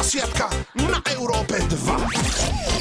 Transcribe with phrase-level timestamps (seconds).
[0.00, 0.48] prasiatka
[0.80, 2.80] na Európe 2.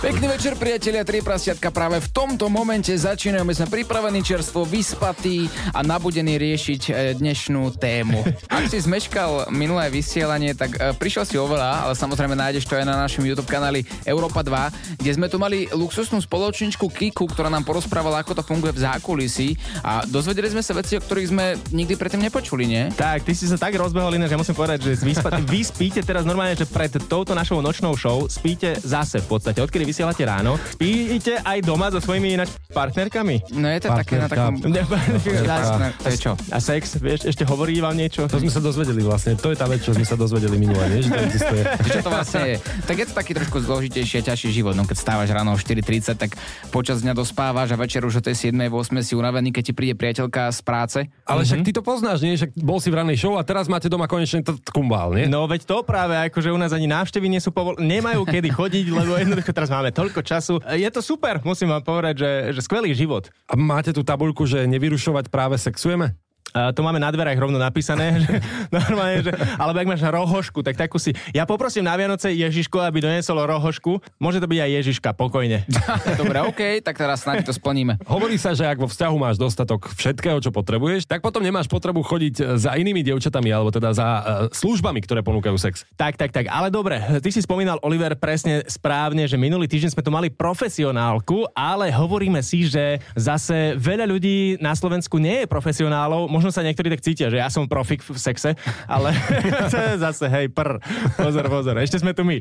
[0.00, 1.68] Pekný večer, priatelia, tri prasiatka.
[1.68, 3.44] Práve v tomto momente začínajú.
[3.44, 5.44] My sme pripravení čerstvo, vyspatí
[5.76, 8.24] a nabudení riešiť e, dnešnú tému.
[8.48, 12.88] Ak si zmeškal minulé vysielanie, tak e, prišiel si oveľa, ale samozrejme nájdeš to aj
[12.88, 17.68] na našom YouTube kanáli Európa 2, kde sme tu mali luxusnú spoločničku Kiku, ktorá nám
[17.68, 19.52] porozprávala, ako to funguje v zákulisí
[19.84, 22.88] a dozvedeli sme sa veci, o ktorých sme nikdy predtým nepočuli, nie?
[22.96, 26.28] Tak, ty si sa tak rozbehol, že ja musím povedať, že vyspatí, vy spíte teraz
[26.28, 30.60] normálne, že pred touto našou nočnou show spíte zase v podstate, odkedy vysielate ráno.
[30.76, 33.56] Spíte aj doma so svojimi ináč partnerkami?
[33.56, 34.60] No je to také na takom...
[34.60, 36.32] to je čo?
[36.52, 38.28] A sex, vieš, ešte hovorí vám niečo?
[38.28, 39.34] To sme sa dozvedeli vlastne.
[39.40, 41.00] To je tá vec, čo sme sa dozvedeli minule, nie?
[41.00, 41.62] Že to existuje.
[41.94, 42.56] čo to vlastne je?
[42.84, 44.76] Tak je to taký trošku zložitejší a ťažší život.
[44.76, 46.36] No keď stávaš ráno o 4.30, tak
[46.68, 48.56] počas dňa dospávaš a večer už o tej 7.
[48.56, 49.00] 8.
[49.06, 50.98] si unavený, keď ti príde priateľka z práce.
[51.24, 52.36] Ale však ty to poznáš, nie?
[52.36, 55.29] Však bol si v ranej show a teraz máte doma konečne t- kumbál, nie?
[55.30, 57.78] No veď to práve, akože u nás ani návštevy nie sú povol...
[57.78, 60.58] nemajú kedy chodiť, lebo jednoducho teraz máme toľko času.
[60.74, 63.30] Je to super, musím vám povedať, že, že skvelý život.
[63.46, 66.18] A máte tú tabuľku, že nevyrušovať práve sexujeme?
[66.50, 68.42] Uh, to máme na dverách rovno napísané, že,
[68.74, 71.14] normálne, že, alebo ak máš rohošku, tak takú si...
[71.30, 74.02] Ja poprosím na Vianoce Ježiško, aby donesol rohošku.
[74.18, 75.62] Môže to byť aj Ježiška, pokojne.
[76.20, 77.98] Dobre, OK, tak teraz snáď to splníme.
[78.06, 82.02] Hovorí sa, že ak vo vzťahu máš dostatok všetkého, čo potrebuješ, tak potom nemáš potrebu
[82.02, 85.86] chodiť za inými dievčatami, alebo teda za uh, službami, ktoré ponúkajú sex.
[85.94, 86.50] Tak, tak, tak.
[86.50, 91.46] Ale dobre, ty si spomínal, Oliver, presne správne, že minulý týždeň sme tu mali profesionálku,
[91.54, 96.88] ale hovoríme si, že zase veľa ľudí na Slovensku nie je profesionálov, možno sa niektorí
[96.88, 98.56] tak cítia, že ja som profik v sexe,
[98.88, 99.12] ale
[99.72, 100.80] to je zase, hej, pr,
[101.20, 102.40] pozor, pozor, ešte sme tu my.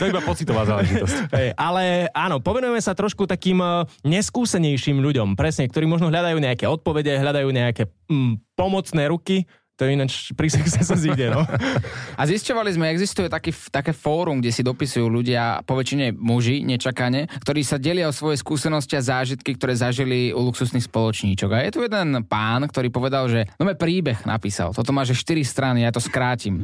[0.00, 1.28] to je iba pocitová záležitosť.
[1.36, 6.64] Hej, ale áno, povenujeme sa trošku takým eh, neskúsenejším ľuďom, presne, ktorí možno hľadajú nejaké
[6.64, 9.44] odpovede, hľadajú nejaké mm, pomocné ruky,
[9.78, 11.46] to ináč pri sexe sa zíde, no.
[12.18, 17.62] A zisťovali sme, existuje taký, také fórum, kde si dopisujú ľudia, poväčšine muži, nečakane, ktorí
[17.62, 21.50] sa delia o svoje skúsenosti a zážitky, ktoré zažili u luxusných spoločníčok.
[21.54, 24.74] A je tu jeden pán, ktorý povedal, že no príbeh napísal.
[24.74, 26.58] Toto má že 4 strany, ja to skrátim.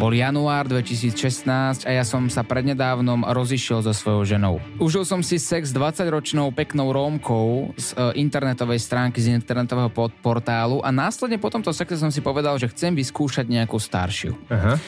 [0.00, 4.54] Bol január 2016 a ja som sa prednedávnom rozišiel so svojou ženou.
[4.80, 10.88] Užil som si sex 20-ročnou peknou Rómkou z e, internetovej stránky, z internetového portálu a
[10.88, 14.38] následne po tomto sexe som si povedal, povedal, že chcem vyskúšať nejakú staršiu.
[14.54, 14.78] Aha.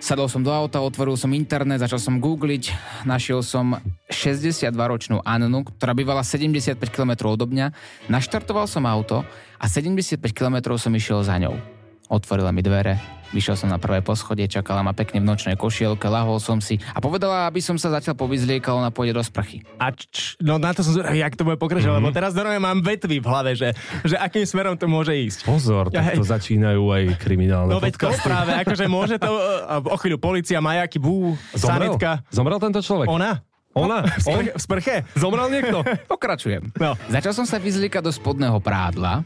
[0.00, 2.72] Sadol som do auta, otvoril som internet, začal som googliť,
[3.04, 3.76] našiel som
[4.08, 7.76] 62-ročnú Annu, ktorá bývala 75 km odo mňa,
[8.08, 9.28] naštartoval som auto
[9.60, 11.60] a 75 km som išiel za ňou.
[12.08, 12.96] Otvorila mi dvere,
[13.34, 16.98] vyšiel som na prvé poschodie, čakala ma pekne v nočnej košielke, lahol som si a
[17.02, 19.62] povedala, aby som sa zatiaľ povyzliekal na pôjde do sprchy.
[19.80, 22.10] A č, no na to som zvedavý, jak to bude pokračovať, mm-hmm.
[22.10, 23.72] lebo teraz normálne mám vetvy v hlave, že,
[24.06, 25.46] že akým smerom to môže ísť.
[25.46, 29.30] Pozor, tak to začínajú aj kriminálne No veď to práve, akože môže to,
[29.94, 31.94] o chvíľu policia, majaky, bú, Zomrel?
[31.94, 32.10] sanitka.
[32.30, 33.08] Zomrel tento človek?
[33.10, 33.42] Ona?
[33.76, 34.08] Ona?
[34.08, 34.50] V sprche?
[34.56, 34.96] V sprche?
[35.12, 35.84] Zomrel niekto?
[36.12, 36.72] Pokračujem.
[36.80, 36.96] No.
[37.12, 39.20] Začal som sa vyzliekať do spodného prádla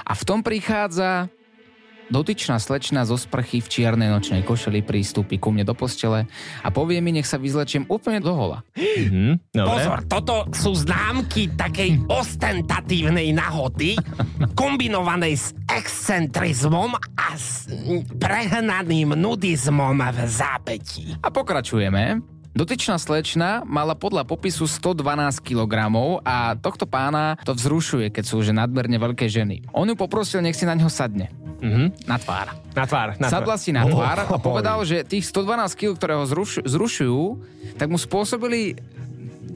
[0.00, 1.28] a v tom prichádza
[2.06, 6.30] Dotyčná slečna zo sprchy v čiernej nočnej košeli prístupí ku mne do postele
[6.62, 8.62] a povie mi, nech sa vyzlečiem úplne do hola.
[8.78, 13.98] Mm-hmm, Pozor, toto sú známky takej ostentatívnej nahoty,
[14.60, 17.66] kombinovanej s excentrizmom a s
[18.22, 21.18] prehnaným nudizmom v zápetí.
[21.18, 22.22] A pokračujeme.
[22.56, 25.92] Dotyčná slečna mala podľa popisu 112 kg
[26.24, 29.68] a tohto pána to vzrušuje, keď sú že nadmerne veľké ženy.
[29.76, 31.28] On ju poprosil, nech si na ňo sadne.
[31.62, 31.86] Mm-hmm.
[32.04, 32.46] Na tvár.
[32.76, 33.08] Na tvár.
[33.16, 37.40] Na Sadla si na tvár a povedal, že tých 112 kg, ktoré ho zruš- zrušujú,
[37.80, 38.76] tak mu spôsobili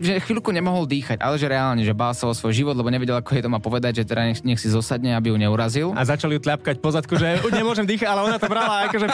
[0.00, 3.20] že chvíľku nemohol dýchať, ale že reálne, že bál sa o svoj život, lebo nevedel,
[3.20, 5.92] ako je to má povedať, že teda nech, nech si zosadne, aby ju neurazil.
[5.92, 9.06] A začali ju tľapkať po zadku, že už nemôžem dýchať, ale ona to brala akože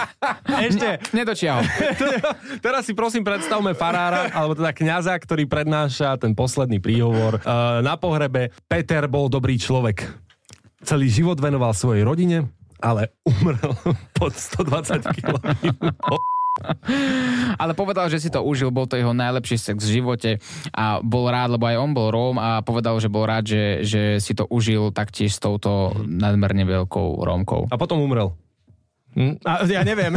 [0.70, 0.88] ešte.
[1.10, 1.66] Nedočiahol.
[2.64, 7.43] Teraz si prosím predstavme farára, alebo teda kňaza, ktorý prednáša ten posledný príhovor.
[7.43, 10.06] Uh, na pohrebe Peter bol dobrý človek.
[10.87, 12.46] Celý život venoval svojej rodine,
[12.81, 13.73] ale umrel
[14.19, 15.37] pod 120 kg.
[17.61, 20.31] Ale povedal, že si to užil, bol to jeho najlepší sex v živote
[20.73, 24.02] a bol rád, lebo aj on bol Róm a povedal, že bol rád, že, že
[24.25, 27.69] si to užil taktiež s touto nadmerne veľkou Rómkou.
[27.69, 28.32] A potom umrel.
[29.16, 30.12] Hm, A, ja neviem.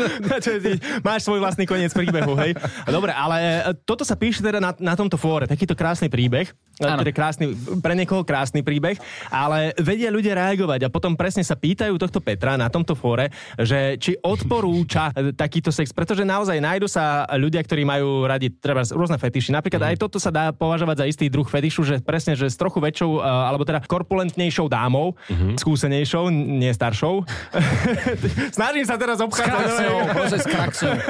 [1.06, 2.56] Máš svoj vlastný koniec príbehu, hej?
[2.88, 6.48] Dobre, ale e, toto sa píše teda na, na tomto fóre, takýto krásny príbeh,
[6.80, 7.04] Áno.
[7.04, 7.52] teda krásny,
[7.84, 8.96] pre niekoho krásny príbeh,
[9.28, 13.28] ale vedia ľudia reagovať a potom presne sa pýtajú tohto Petra na tomto fóre,
[13.60, 18.88] že či odporúča e, takýto sex, pretože naozaj nájdu sa ľudia, ktorí majú radi treba
[18.88, 19.52] rôzne fetiši.
[19.52, 22.80] Napríklad aj toto sa dá považovať za istý druh fetišu, že presne, že s trochu
[22.80, 25.12] väčšou, e, alebo teda korpulentnejšou dámou,
[25.60, 27.20] skúsenejšou, nie staršou.
[28.50, 29.54] Snažím sa teraz obchádzať.
[29.54, 30.94] Kraxou, proste s kraxou.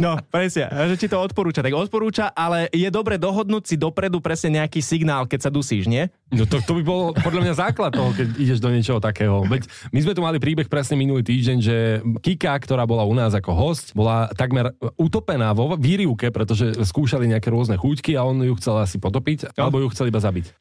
[0.00, 0.68] No, presne.
[0.70, 1.60] Že či to odporúča.
[1.60, 6.08] Tak odporúča, ale je dobre dohodnúť si dopredu presne nejaký signál, keď sa dusíš, nie?
[6.30, 9.42] No to, to by bol podľa mňa základ toho, keď ideš do niečoho takého.
[9.44, 11.76] Veď my sme tu mali príbeh presne minulý týždeň, že
[12.22, 17.50] Kika, ktorá bola u nás ako host, bola takmer utopená vo výrivke, pretože skúšali nejaké
[17.50, 20.54] rôzne chuťky a on ju chcel asi potopiť, alebo ju chcel iba zabiť.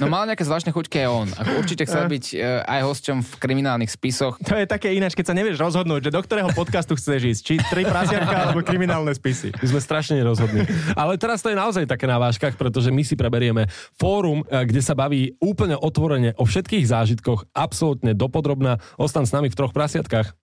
[0.00, 1.28] No mal nejaké zvláštne chuťky aj on.
[1.28, 3.32] Ako určite chcel byť e, aj hosťom v
[3.70, 4.34] kriminálnych spisoch.
[4.42, 7.42] To je také ináč, keď sa nevieš rozhodnúť, že do ktorého podcastu chceš ísť.
[7.46, 9.54] Či tri prasiatka alebo kriminálne spisy.
[9.54, 10.66] My sme strašne nerozhodní.
[10.98, 14.82] Ale teraz to je naozaj také na váškach, pretože my si preberieme fórum, eh, kde
[14.82, 18.82] sa baví úplne otvorene o všetkých zážitkoch, absolútne dopodrobná.
[18.98, 20.34] Ostan s nami v troch prasiatkách.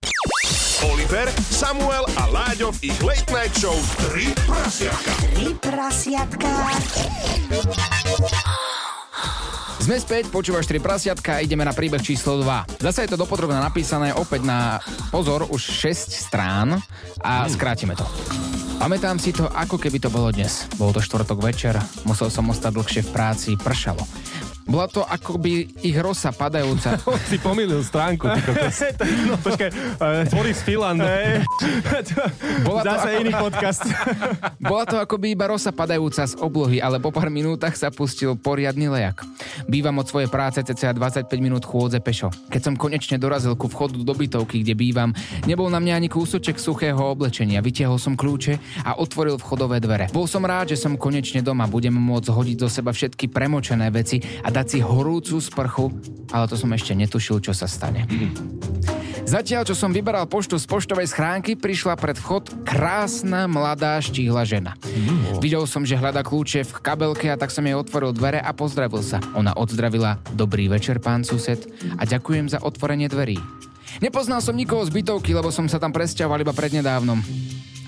[0.87, 3.75] Oliver, Samuel a Láďo v ich Late Night Show
[4.13, 5.11] 3 prasiatka.
[5.35, 6.53] Tri prasiatka.
[9.87, 12.83] Sme späť, počúvaš 3 prasiatka, ideme na príbeh číslo 2.
[12.83, 14.83] Zase je to dopodrobne napísané opäť na
[15.15, 16.75] pozor už 6 strán
[17.23, 18.03] a skrátime to.
[18.83, 20.67] Pamätám si to, ako keby to bolo dnes.
[20.75, 24.03] Bol to štvrtok večer, musel som ostať dlhšie v práci, pršalo.
[24.67, 26.99] Bola to akoby ich rosa padajúca.
[27.29, 28.27] Si pomýlil stránku.
[29.27, 29.69] No, počkaj.
[29.69, 30.99] eh, Boris Filan.
[32.63, 33.83] Bola to Zase ako- iný podcast.
[34.69, 38.87] Bola to akoby iba rosa padajúca z oblohy, ale po pár minútach sa pustil poriadny
[38.87, 39.23] lejak.
[39.65, 42.31] Bývam od svojej práce cca 25 minút chôdze pešo.
[42.47, 45.11] Keď som konečne dorazil ku vchodu do bytovky, kde bývam,
[45.43, 47.59] nebol na mňa ani kúsoček suchého oblečenia.
[47.59, 50.07] Vytiahol som kľúče a otvoril vchodové dvere.
[50.11, 51.67] Bol som rád, že som konečne doma.
[51.67, 55.93] Budem môcť hodiť do seba všetky premočené veci a dať si horúcu sprchu,
[56.33, 58.09] ale to som ešte netušil, čo sa stane.
[59.27, 64.73] Zatiaľ, čo som vyberal poštu z poštovej schránky, prišla pred vchod krásna mladá štíhla žena.
[65.37, 69.05] Videl som, že hľada kľúče v kabelke a tak som jej otvoril dvere a pozdravil
[69.05, 69.21] sa.
[69.37, 71.69] Ona odzdravila Dobrý večer, pán sused
[71.99, 73.37] a ďakujem za otvorenie dverí.
[74.01, 77.19] Nepoznal som nikoho z bytovky, lebo som sa tam presťahoval iba prednedávnom.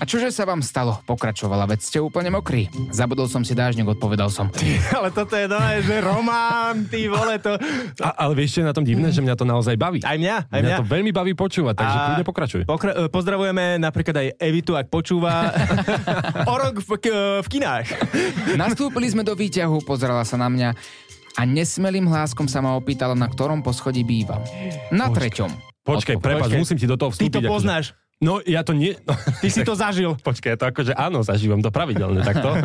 [0.00, 0.96] A čože sa vám stalo?
[1.04, 2.66] Pokračovala, veď ste úplne mokrí.
[2.88, 4.48] Zabudol som si dážnik, odpovedal som.
[4.90, 7.52] Ale toto je dole, že román, ty vole, to...
[7.98, 10.00] A, ale vieš, čo je na tom divné, že mňa to naozaj baví.
[10.00, 10.78] Aj mňa, aj Mňa mňa.
[10.78, 12.62] to veľmi baví počúvať, takže A- kľudne pokračuj.
[12.64, 15.52] Pokra- e, pozdravujeme napríklad aj Evitu, ak počúva.
[16.48, 17.86] o rok v, k- v kinách.
[18.56, 20.68] Nastúpili sme do výťahu, pozerala sa na mňa
[21.30, 24.40] a nesmelým hláskom sa ma opýtala, na ktorom poschodí bývam.
[24.88, 25.52] Na treťom.
[25.80, 26.58] Počkaj, prepáč, Počkaj.
[26.58, 27.32] musím ti do toho Ty vstúpiť.
[27.32, 27.86] to akože- poznáš.
[28.20, 29.00] No, ja to nie...
[29.40, 30.12] Ty si to zažil.
[30.20, 32.52] Počkaj, to akože áno, zažívam to pravidelne takto.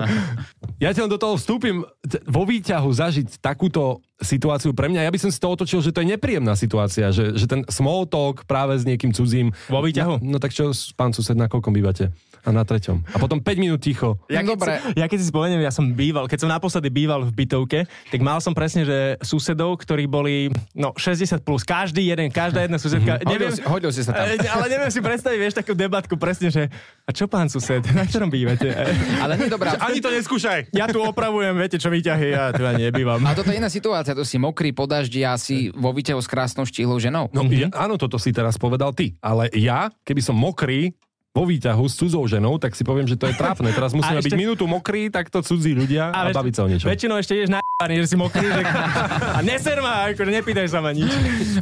[0.75, 1.87] Ja ti len do toho vstúpim
[2.27, 5.07] vo výťahu zažiť takúto situáciu pre mňa.
[5.07, 8.07] Ja by som si to otočil, že to je nepríjemná situácia, že, že ten small
[8.07, 9.51] talk práve s niekým cudzím.
[9.67, 10.23] Vo výťahu?
[10.23, 12.15] No, no tak čo, pán sused, na koľkom bývate?
[12.45, 13.01] A na treťom.
[13.09, 14.21] A potom 5 minút ticho.
[14.29, 14.73] Ja keď Dobre.
[14.77, 18.19] Si, ja keď si spomeniem, ja som býval, keď som naposledy býval v bytovke, tak
[18.21, 23.17] mal som presne, že susedov, ktorí boli no 60 plus, každý jeden, každá jedna susedka.
[23.25, 24.29] Hodil, si, hodil si sa tam.
[24.29, 26.69] Eh, ale neviem si predstaviť, vieš, takú debatku presne, že
[27.05, 28.69] a čo pán sused, na ktorom bývate?
[29.25, 29.73] Ale nie dobrá.
[29.81, 30.69] Ani to neskúšaj!
[30.69, 33.21] Ja tu opravujem, viete, čo výťahy, ja tu ani nebývam.
[33.25, 36.29] A toto je iná situácia, to si mokrý po daždi a si vo výťahu s
[36.29, 37.31] krásnou štíhlou ženou.
[37.31, 39.15] No, ja, áno, toto si teraz povedal ty.
[39.23, 40.93] Ale ja, keby som mokrý,
[41.35, 43.67] vo výťahu s cudzou ženou, tak si poviem, že to je trápne.
[43.75, 46.87] Teraz musíme ešte- byť minútu mokrí, takto cudzí ľudia a, vieš, baviť sa o niečo.
[46.87, 47.59] Väčšinou ešte ideš na
[47.91, 48.63] že si mokrý, že...
[49.35, 51.11] A neser ma, akože nepýtaj sa ma nič.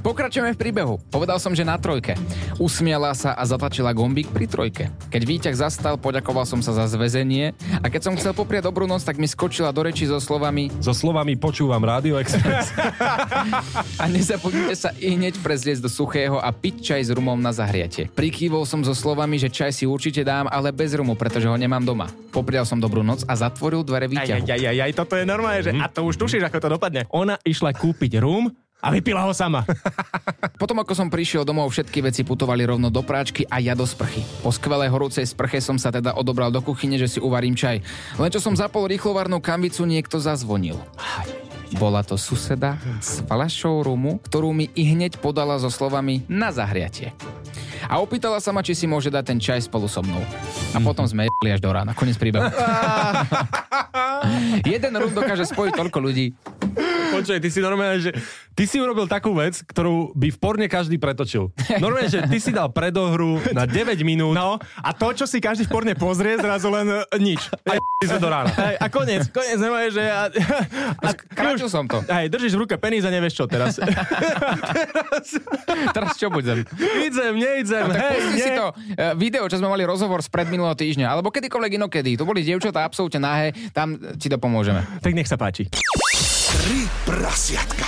[0.05, 1.01] Pokračujeme v príbehu.
[1.09, 2.13] Povedal som, že na trojke.
[2.62, 4.83] Usmiala sa a zatlačila gombík pri trojke.
[5.09, 9.01] Keď výťah zastal, poďakoval som sa za zväzenie a keď som chcel popriať dobrú noc,
[9.01, 12.69] tak mi skočila do reči so slovami So slovami počúvam Radio Express.
[13.97, 18.05] a nezabudnite sa i hneď prezliecť do suchého a piť čaj s rumom na zahriate.
[18.13, 21.86] Prikývol som so slovami, že čaj si určite dám, ale bez rumu, pretože ho nemám
[21.86, 22.12] doma.
[22.34, 24.43] Poprial som dobrú noc a zatvoril dvere výťahu.
[24.43, 27.01] aj, aj, aj, aj, toto je normálne, že a to už tušíš, ako to dopadne.
[27.13, 28.51] Ona išla kúpiť rum
[28.84, 29.63] a vypila ho sama.
[30.62, 34.20] Potom ako som prišiel domov, všetky veci putovali rovno do práčky a ja do sprchy.
[34.43, 37.79] Po skvelej horúcej sprche som sa teda odobral do kuchyne, že si uvarím čaj.
[38.20, 40.75] Len čo som zapol rýchlovarnú kambicu, niekto zazvonil.
[41.79, 47.15] Bola to suseda s flašou rumu, ktorú mi i hneď podala so slovami na zahriatie.
[47.89, 50.23] A opýtala sa ma, či si môže dať ten čaj spolu so mnou.
[50.73, 51.95] A potom sme jebli až do rána.
[51.95, 52.43] Konec príbehu.
[54.71, 56.31] Jeden rum dokáže spojiť toľko ľudí.
[57.23, 58.11] Počuj, ty si normálne, že
[58.51, 61.49] ty si urobil takú vec, ktorú by v porne každý pretočil.
[61.79, 65.63] Normálne, že ty si dal predohru na 9 minút No, a to, čo si každý
[65.63, 67.47] v porne pozrie, zrazu len e, nič.
[67.63, 68.49] a j***li sme do rána.
[68.51, 70.03] Hej, a koniec, koniec, normálne, že...
[70.03, 70.21] A,
[70.99, 72.01] a, Kráčil som to.
[72.03, 73.77] Hej, držíš v ruke peníz a nevieš čo teraz.
[75.95, 76.65] Teraz čo budem?
[76.99, 78.41] Idem, neidem, Tak hej, nie.
[78.41, 82.11] si to e, video, čo sme mali rozhovor z predminulého týždňa, alebo kedykoľvek inokedy.
[82.19, 84.81] To boli dievčatá absolútne nahé, tam ti to pomôžeme.
[84.99, 85.69] tak nech sa páči.
[86.63, 87.84] Tri prasiatka.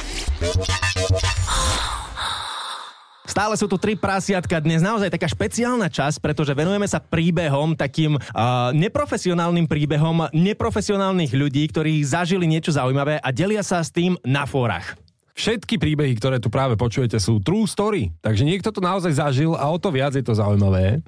[3.24, 4.60] Stále sú tu tri prasiatka.
[4.60, 11.72] Dnes naozaj taká špeciálna časť, pretože venujeme sa príbehom, takým uh, neprofesionálnym príbehom neprofesionálnych ľudí,
[11.72, 15.00] ktorí zažili niečo zaujímavé a delia sa s tým na fórach.
[15.35, 18.07] Všetky príbehy, ktoré tu práve počujete, sú true story.
[18.23, 21.03] Takže niekto to naozaj zažil a o to viac je to zaujímavé.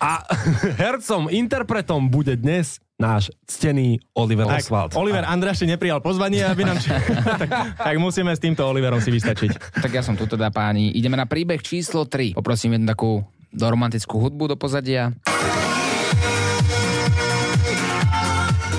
[0.00, 0.24] A
[0.80, 4.96] hercom, interpretom bude dnes náš ctený Oliver Tak, Oswald.
[4.96, 6.80] Oliver Andraš neprijal pozvanie, aby nám...
[7.44, 9.84] tak, tak musíme s týmto Oliverom si vystačiť.
[9.84, 10.88] Tak ja som tu teda páni.
[10.96, 12.40] Ideme na príbeh číslo 3.
[12.40, 13.20] Poprosím jednu takú
[13.52, 15.12] do romantickú hudbu do pozadia.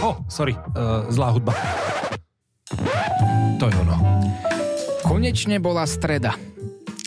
[0.02, 1.54] Oh, sorry, uh, zlá hudba.
[3.62, 3.96] To je ono.
[5.04, 6.36] Konečne bola streda.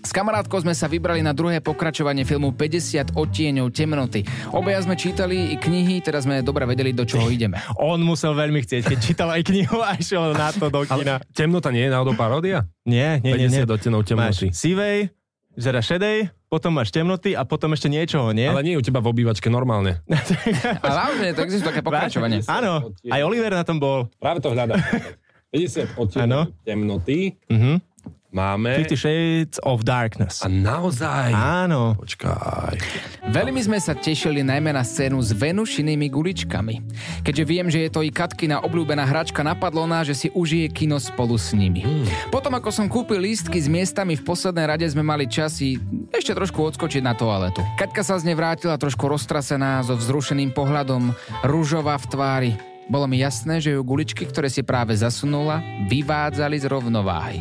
[0.02, 4.26] S kamarátkou sme sa vybrali na druhé pokračovanie filmu 50 odtieňov temnoty.
[4.50, 7.62] Obaja sme čítali i knihy, teraz sme dobre vedeli, do čoho ideme.
[7.78, 11.22] On musel veľmi chcieť, keď čítal aj knihu a išiel na to do kina.
[11.30, 12.66] Temnota nie je náhodou paródia?
[12.82, 13.46] Nie, nie, nie.
[13.46, 13.62] 50 nie.
[13.70, 14.50] odtenov temnoty.
[14.50, 15.14] Máš sivej,
[15.54, 18.50] žera šedej, potom máš temnoty a potom ešte niečoho, nie?
[18.50, 20.04] Ale nie je u teba v obývačke normálne.
[20.84, 22.44] Ale naozaj, to existuje také pokračovanie.
[22.44, 24.10] Áno, aj Oliver na tom bol.
[24.20, 24.76] Práve to hľadám.
[25.52, 26.48] 50 Áno.
[26.64, 27.84] temnoty Mhm.
[28.32, 28.72] máme.
[28.80, 30.40] Fifty Shades of Darkness.
[30.40, 31.28] A naozaj.
[31.28, 31.92] Áno.
[32.00, 32.80] Počkaj.
[33.28, 36.80] Veľmi sme sa tešili najmä na scénu s Venušinými guličkami.
[37.20, 40.96] Keďže viem, že je to i Katkina obľúbená hračka, napadlo nás, že si užije kino
[40.96, 41.84] spolu s nimi.
[42.32, 45.76] Potom, ako som kúpil lístky s miestami v poslednej rade, sme mali časy
[46.08, 47.60] ešte trošku odskočiť na toaletu.
[47.76, 51.12] Katka sa z nej vrátila trošku roztrasená, so vzrušeným pohľadom,
[51.44, 52.52] rúžová v tvári.
[52.92, 57.40] Bolo mi jasné, že ju guličky, ktoré si práve zasunula, vyvádzali z rovnováhy.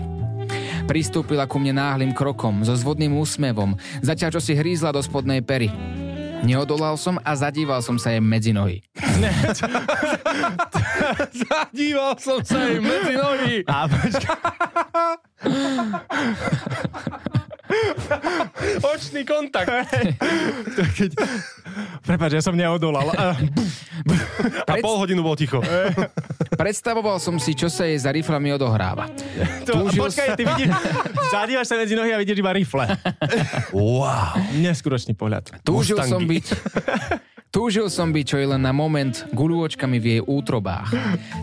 [0.87, 5.67] Pristúpila ku mne náhlým krokom, so zvodným úsmevom, zatiaľ čo si hrízla do spodnej pery.
[6.47, 8.79] Neodolal som a zadíval som sa jej medzi nohy.
[11.43, 13.67] Zadíval som sa jej medzi nohy.
[13.67, 14.39] A počkaj,
[18.93, 19.69] Očný kontakt.
[22.07, 23.11] prepáč, ja som neodolal.
[23.13, 23.37] A-
[24.71, 25.61] A pol hodinu bol ticho.
[26.57, 29.07] Predstavoval som si, čo sa jej za riflami odohráva.
[29.69, 30.69] To, Túžil počkaj, ty vidíš,
[31.29, 32.89] zadívaš sa medzi nohy a vidíš iba rifle.
[33.69, 34.41] Wow.
[34.57, 35.53] Neskutočný pohľad.
[35.61, 36.11] Túžil Mustangy.
[36.11, 36.45] som byť...
[37.51, 40.95] Túžil som byť čo i len na moment guľôčkami v jej útrobách.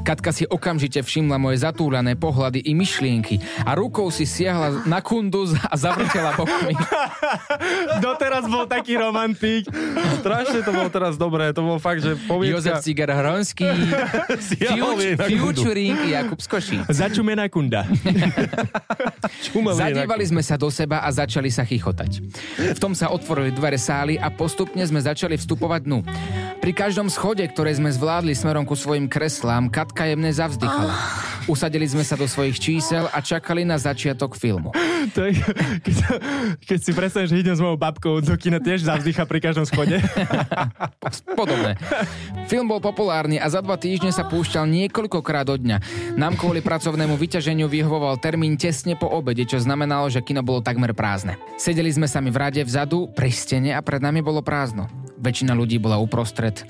[0.08, 5.52] Katka si okamžite všimla moje zatúľané pohľady i myšlienky a rukou si siahla na kunduz
[5.52, 6.72] a zavrtela bokmi.
[8.08, 9.68] Doteraz bol taký romantik.
[10.24, 11.52] Strašne to bolo teraz dobré.
[11.52, 12.80] To bolo fakt, že Jozef poviedka...
[12.80, 13.68] Cigar Hronský.
[15.44, 16.88] Futuring Jakub Skoší.
[16.88, 17.84] Začumená kunda.
[19.76, 22.24] Zadívali sme sa do seba a začali sa chichotať.
[22.72, 25.97] V tom sa otvorili dvere sály a postupne sme začali vstupovať dnu.
[26.58, 30.92] Pri každom schode, ktoré sme zvládli smerom ku svojim kreslám, Katka jemne zavzdychala.
[31.48, 34.70] Usadili sme sa do svojich čísel a čakali na začiatok filmu.
[35.16, 35.40] To je,
[35.80, 35.96] keď,
[36.58, 39.96] keď si predstavíš, že idem s mojou babkou do kina, tiež zavzdycha pri každom schode.
[41.38, 41.80] Podobné.
[42.50, 45.78] Film bol populárny a za dva týždne sa púšťal niekoľkokrát do dňa.
[46.18, 50.92] Nám kvôli pracovnému vyťaženiu vyhovoval termín tesne po obede, čo znamenalo, že kino bolo takmer
[50.92, 51.38] prázdne.
[51.56, 54.90] Sedeli sme sami v rade vzadu, pri stene a pred nami bolo prázdno.
[55.18, 56.62] Väčšina ľudí bola uprostred.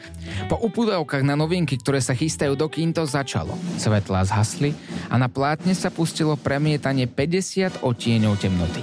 [0.49, 3.53] Po upudovkách na novinky, ktoré sa chystajú do kín, to začalo.
[3.77, 4.73] Svetlá zhasli
[5.13, 8.81] a na plátne sa pustilo premietanie 50 odtieňov temnoty.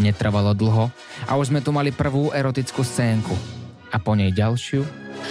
[0.00, 0.88] Netrvalo dlho
[1.28, 3.36] a už sme tu mali prvú erotickú scénku.
[3.92, 4.80] A po nej ďalšiu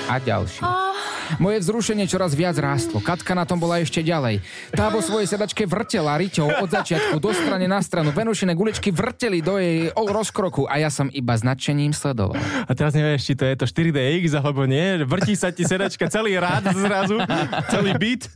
[0.06, 0.91] a ďalšiu.
[1.38, 3.00] Moje vzrušenie čoraz viac rástlo.
[3.00, 4.44] Katka na tom bola ešte ďalej.
[4.74, 8.12] Tá vo svojej sedačke vrtela riťou od začiatku do strany na stranu.
[8.12, 12.36] Venušené guličky vrteli do jej rozkroku a ja som iba značením sledoval.
[12.68, 15.06] A teraz nevieš, či to je to 4DX alebo nie.
[15.08, 17.22] Vrtí sa ti sedačka celý rád zrazu.
[17.70, 18.28] Celý byt.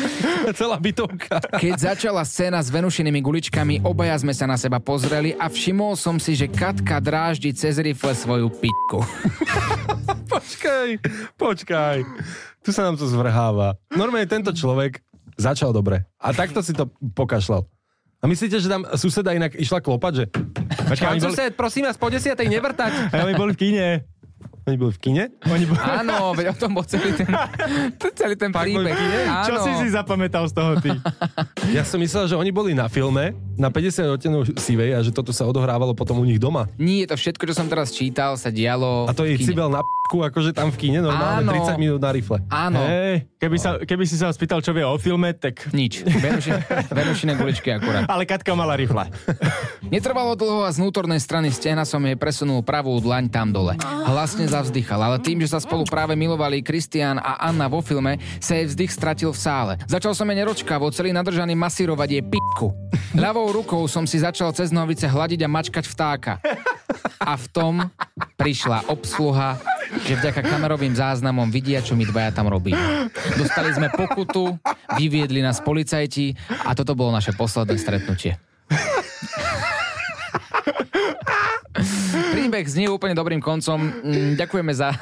[0.58, 1.42] Celá bytovka.
[1.60, 6.16] Keď začala scéna s Venušinými guličkami, obaja sme sa na seba pozreli a všimol som
[6.16, 9.04] si, že Katka dráždi cez rifle svoju pitku.
[10.30, 11.02] Počkaj,
[11.34, 12.06] počkaj.
[12.60, 13.80] Tu sa nám to zvrháva.
[13.92, 15.00] Normálne tento človek
[15.40, 16.04] začal dobre.
[16.20, 17.64] A takto si to pokašľal.
[18.20, 20.24] A myslíte, že tam suseda inak išla klopať, že...
[20.92, 22.92] Počkaj, Pán boli, sused, prosím vás, po desiatej nevrtať.
[23.16, 23.88] a oni boli v kine.
[24.70, 25.24] Oni boli v kine?
[25.50, 25.74] Oni bo...
[25.74, 27.26] Áno, veď o tom bol celý ten,
[28.22, 28.94] celý ten príbeh.
[29.26, 29.46] Áno.
[29.50, 30.94] Čo si si zapamätal z toho ty?
[31.70, 35.30] Ja som myslel, že oni boli na filme na 50 odtenov sivej a že toto
[35.30, 36.66] sa odohrávalo potom u nich doma.
[36.82, 40.26] Nie, to všetko, čo som teraz čítal, sa dialo A to je cibel na p***ku,
[40.26, 41.54] akože tam v kine normálne Áno.
[41.54, 42.42] 30 minút na rifle.
[42.50, 42.82] Áno.
[42.82, 45.70] Hej, keby, sa, keby si sa spýtal, čo vie o filme, tak...
[45.70, 46.02] Nič.
[46.02, 46.50] Venuši,
[46.90, 48.10] venušine guličky akurát.
[48.10, 49.06] Ale Katka mala rifle.
[49.86, 53.78] Netrvalo dlho a z vnútornej strany stehna som jej presunul pravú dlaň tam dole.
[53.80, 58.60] Hlasne zavzdychal, ale tým, že sa spolu práve milovali Kristián a Anna vo filme, sa
[58.60, 59.72] jej vzdych stratil v sále.
[59.88, 62.68] Začal som jej neročkavo celý nadržaný masírovať jej p***ku.
[63.16, 66.36] Ľavou rukou som si začal cez novice hľadiť a mačkať vtáka.
[67.16, 67.74] A v tom
[68.36, 69.56] prišla obsluha,
[70.04, 73.08] že vďaka kamerovým záznamom vidia, čo my dvaja tam robíme.
[73.40, 74.60] Dostali sme pokutu,
[75.00, 76.36] vyviedli nás policajti
[76.68, 78.36] a toto bolo naše posledné stretnutie.
[82.60, 83.88] Príbeh znie úplne dobrým koncom.
[84.04, 84.92] Mm, Ďakujeme za,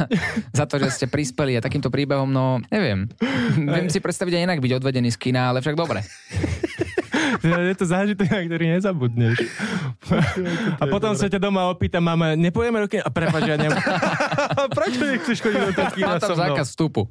[0.55, 3.11] za to, že ste prispeli a takýmto príbehom, no neviem.
[3.59, 6.07] Viem si predstaviť aj inak byť odvedený z kina, ale však dobre.
[7.43, 9.43] Je to zážitok, na ktorý nezabudneš.
[10.83, 12.99] A potom sa ťa doma opýta mama, nepojeme ruky?
[13.01, 13.73] A prepáč, ja nem...
[14.79, 16.43] Prečo nechceš chodiť do toho kina so mnou?
[16.45, 17.03] zákaz vstupu.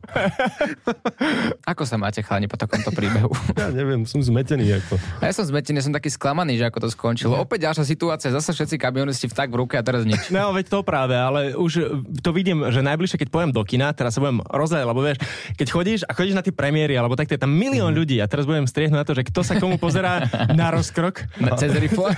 [1.71, 3.29] Ako sa máte, chlani, po takomto príbehu?
[3.57, 4.95] Ja neviem, som zmetený ako.
[5.19, 7.33] A ja som zmetený, som taký sklamaný, že ako to skončilo.
[7.39, 10.29] Opäť ďalšia situácia, zase všetci kamionisti v tak v ruke a teraz nič.
[10.31, 14.15] No, veď to práve, ale už to vidím, že najbližšie, keď pojem do kina, teraz
[14.15, 15.17] sa budem rozhľadať, lebo vieš,
[15.59, 18.29] keď chodíš a chodíš na tie premiéry, alebo tak, to je tam milión ľudí a
[18.29, 21.27] teraz budem striehnúť na to, že kto sa komu pozerá na rozkrok.
[21.41, 22.11] Na cez rifle.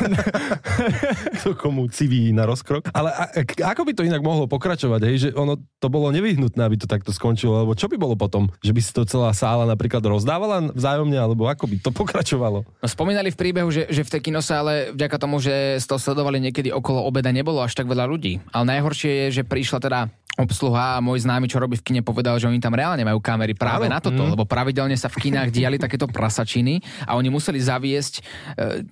[1.40, 2.88] Kto komu civí na rozkrok.
[2.92, 5.16] Ale a, a- ako by to inak mohlo pokračovať, hej?
[5.16, 8.48] že ono to bolo nevyhnutné, aby to takto skončilo, lebo čo by bolo potom?
[8.60, 12.64] Že by si to celá sála napríklad rozdávala vzájomne, alebo ako by to pokračovalo?
[12.64, 16.70] No, spomínali v príbehu, že, že v tej kinosále vďaka tomu, že to sledovali niekedy
[16.70, 18.38] okolo obeda, nebolo až tak veľa ľudí.
[18.54, 20.00] Ale najhoršie je, že prišla teda
[20.40, 23.52] obsluha a môj známy, čo robí v kine, povedal, že oni tam reálne majú kamery
[23.52, 23.94] práve Áno.
[23.96, 28.22] na toto, lebo pravidelne sa v kinách diali takéto prasačiny a oni museli zaviesť e,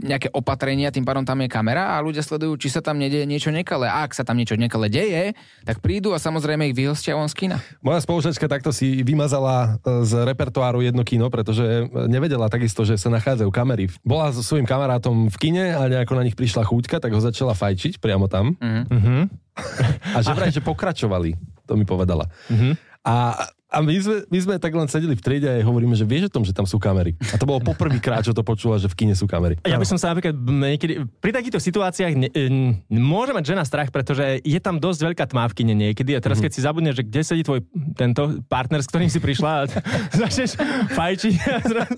[0.03, 3.55] nejaké opatrenia, tým pádom tam je kamera a ľudia sledujú, či sa tam nedieje niečo
[3.55, 3.87] nekalé.
[3.87, 7.39] A ak sa tam niečo nekalé deje, tak prídu a samozrejme ich vyhostia von z
[7.39, 7.63] kina.
[7.79, 13.15] Moja spolučačka takto si vymazala e, z repertoáru jedno kino, pretože nevedela takisto, že sa
[13.15, 13.87] nachádzajú kamery.
[14.03, 17.55] Bola so svojím kamarátom v kine a nejako na nich prišla chúťka, tak ho začala
[17.55, 18.59] fajčiť priamo tam.
[20.15, 21.35] A že vraj, že pokračovali,
[21.67, 22.31] to mi povedala.
[23.03, 23.15] A,
[23.69, 26.33] a my, sme, my sme tak len sedeli v triede a jej hovoríme, že vieš
[26.33, 27.13] o tom, že tam sú kamery.
[27.21, 29.61] A to bolo poprvýkrát, čo to počula, že v kine sú kamery.
[29.69, 33.93] Ja by som sa napríklad niekedy, pri takýchto situáciách ne, n- môže mať žena strach,
[33.93, 37.05] pretože je tam dosť veľká tma v kine niekedy a teraz keď si zabudneš, že
[37.13, 37.61] kde sedí tvoj
[37.93, 39.63] tento partner, s ktorým si prišla a
[40.25, 40.57] začneš
[40.97, 41.95] fajčiť a zrazu,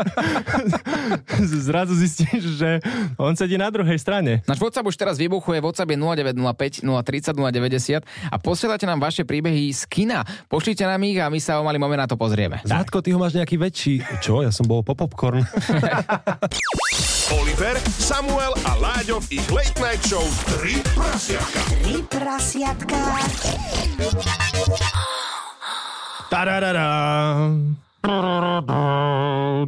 [1.71, 2.83] zrazu zistíš, že
[3.14, 4.42] on sedí na druhej strane.
[4.42, 9.71] Náš WhatsApp už teraz vybuchuje, WhatsApp je 0905 030 090 a posielate nám vaše príbehy
[9.71, 10.27] z kina.
[10.51, 12.61] Pošlite nám ich a my sa malý moment na to pozrieme.
[12.64, 13.94] Zlatko, ty ho máš nejaký väčší.
[14.20, 14.44] Čo?
[14.44, 15.44] Ja som bol po popcorn.
[17.38, 20.25] Oliver, Samuel a Láďo v ich Late Night Show
[20.59, 21.61] 3 prasiatka.
[21.87, 22.99] Tri prasiatka.
[26.31, 26.90] Tararara.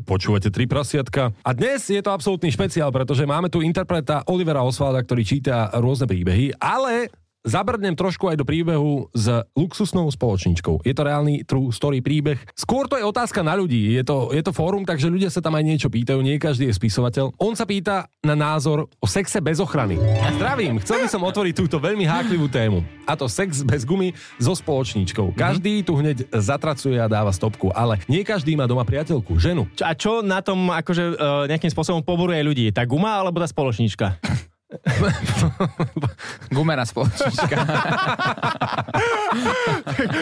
[0.03, 1.37] Počúvate tri prasiatka.
[1.45, 6.09] A dnes je to absolútny špeciál, pretože máme tu interpreta Olivera Osvalda, ktorý číta rôzne
[6.09, 9.27] príbehy, ale zabrdnem trošku aj do príbehu s
[9.59, 10.83] luxusnou spoločničkou.
[10.87, 12.39] Je to reálny true story príbeh.
[12.55, 13.95] Skôr to je otázka na ľudí.
[13.95, 16.23] Je to, je to fórum, takže ľudia sa tam aj niečo pýtajú.
[16.23, 17.35] Nie každý je spisovateľ.
[17.39, 19.99] On sa pýta na názor o sexe bez ochrany.
[20.39, 22.87] Zdravím, chcel by som otvoriť túto veľmi háklivú tému.
[23.07, 25.35] A to sex bez gumy so spoločníčkou.
[25.35, 29.67] Každý tu hneď zatracuje a dáva stopku, ale nie každý má doma priateľku, ženu.
[29.83, 32.67] A čo na tom akože uh, nejakým spôsobom poboruje ľudí?
[32.71, 34.23] Tá guma alebo tá spoločnička?
[36.55, 37.57] Gumená spoločnička.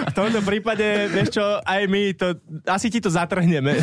[0.06, 2.26] V tomto prípade, vieš čo, aj my to,
[2.64, 3.74] asi ti to zatrhneme.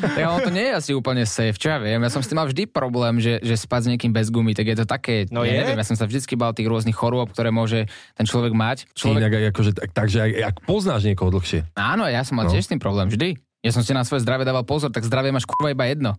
[0.00, 1.98] tak ono to nie je asi úplne safe, čo ja viem.
[1.98, 4.66] Ja som s tým mal vždy problém, že, že spať s niekým bez gumy, tak
[4.66, 5.58] je to také, No ja je?
[5.62, 8.88] neviem, ja som sa vždycky bal tých rôznych chorôb, ktoré môže ten človek mať.
[8.92, 9.20] Človek...
[9.20, 11.68] Inak, akože, tak, takže aj, ak poznáš niekoho dlhšie.
[11.74, 12.52] áno, ja som mal No.
[12.52, 13.36] tiež s tým problém, vždy.
[13.60, 16.16] Ja som si na svoje zdravie dával pozor, tak zdravie máš kurva iba jedno.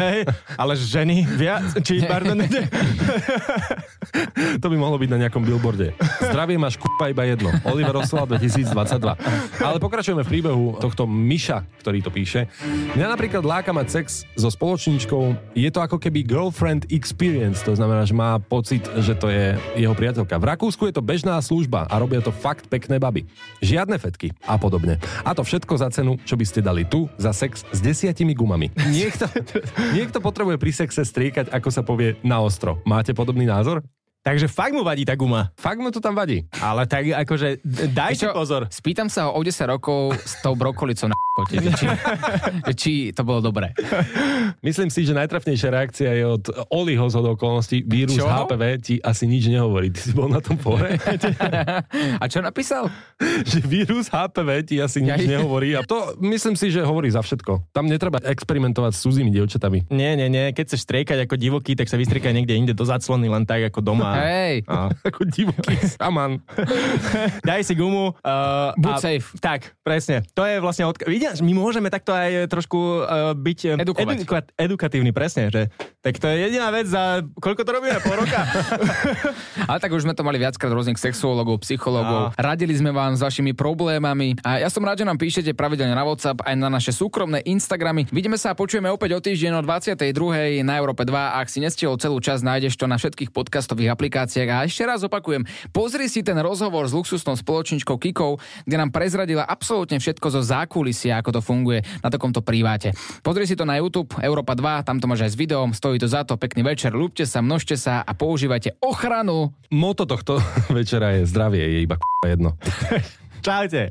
[0.00, 0.24] Hej,
[0.56, 2.40] ale ženy viac, či pardon,
[4.62, 5.92] To by mohlo byť na nejakom billboarde.
[6.32, 7.52] Zdravie máš kúpa iba jedno.
[7.68, 8.72] Oliver Oswald 2022.
[9.60, 12.48] Ale pokračujeme v príbehu tohto Miša, ktorý to píše.
[12.96, 15.52] Mňa napríklad láka mať sex so spoločníčkou.
[15.52, 17.60] Je to ako keby girlfriend experience.
[17.68, 20.40] To znamená, že má pocit, že to je jeho priateľka.
[20.40, 23.28] V Rakúsku je to bežná služba a robia to fakt pekné baby.
[23.60, 24.96] Žiadne fetky a podobne.
[25.20, 28.70] A to všetko za cenu, čo by ste dali tu za sex s desiatimi gumami.
[28.90, 29.26] Niekto,
[29.96, 32.78] niekto potrebuje pri sexe striekať, ako sa povie, na ostro.
[32.86, 33.82] Máte podobný názor?
[34.26, 35.54] Takže fakt mu vadí tá guma.
[35.56, 36.44] Fakt mu to tam vadí.
[36.58, 37.62] Ale tak akože
[37.94, 38.68] daj si pozor.
[38.68, 41.86] Spýtam sa ho o 10 rokov s tou brokolicou na kote, či,
[42.80, 43.70] či to bolo dobré.
[44.60, 47.86] Myslím si, že najtrafnejšia reakcia je od Oliho z okolností.
[47.86, 48.26] Vírus Čo?
[48.26, 49.94] HPV ti asi nič nehovorí.
[49.94, 50.98] Ty si bol na tom fóre?
[52.22, 52.90] A čo napísal?
[53.50, 55.78] že vírus HPV ti asi nič nehovorí.
[55.78, 57.70] A to myslím si, že hovorí za všetko.
[57.70, 59.86] Tam netreba experimentovať s cudzími dievčatami.
[59.94, 60.50] Nie, nie, nie.
[60.50, 63.78] Keď chceš striekať ako divoký, tak sa vystriekaj niekde inde do zaclony, len tak ako
[63.80, 64.17] doma.
[64.18, 66.42] Hej, A Ako divoký saman.
[67.48, 68.14] daj si gumu.
[68.20, 69.26] Uh, Buď a, safe.
[69.38, 70.26] Tak, presne.
[70.34, 70.84] To je vlastne...
[70.88, 73.58] Odka- Vidia, my môžeme takto aj trošku uh, byť...
[73.78, 74.14] eh, Edukovať.
[74.18, 75.48] eduka- edukatívny, presne.
[75.48, 77.22] Že, tak to je jediná vec za...
[77.38, 77.98] Koľko to robíme?
[78.02, 78.40] Pol roka?
[79.70, 82.32] ale tak už sme to mali viackrát rôznych sexuologov, psychologov.
[82.38, 86.04] Radili sme vám s vašimi problémami a ja som rád, že nám píšete pravidelne na
[86.06, 88.06] WhatsApp aj na naše súkromné Instagramy.
[88.08, 90.08] Vidíme sa a počujeme opäť o týždeň o 22.
[90.62, 91.12] na Európe 2.
[91.12, 94.48] Ak si nestihol celú časť, nájdeš to na všetkých podcastových aplikáciách.
[94.54, 95.42] A ešte raz opakujem,
[95.74, 101.18] pozri si ten rozhovor s luxusnou spoločničkou Kikou, kde nám prezradila absolútne všetko zo zákulisia,
[101.18, 102.94] ako to funguje na takomto priváte.
[103.26, 106.06] Pozri si to na YouTube Európa 2, tam to máš aj s videom, stojí to
[106.06, 109.50] za to, pekný večer, ľúbte sa, množte sa a používajte ochranu.
[109.74, 110.38] Moto tohto
[110.78, 112.54] večera je zdravie, je iba k***a jedno.
[113.42, 113.90] Čaute.